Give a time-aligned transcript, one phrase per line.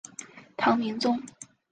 [0.57, 1.21] 唐明宗